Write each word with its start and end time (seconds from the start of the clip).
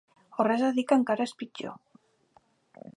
O 0.43 0.45
res 0.47 0.63
a 0.69 0.71
dir, 0.77 0.85
que 0.91 0.97
encara 1.01 1.27
és 1.31 1.35
pitjor. 1.43 1.77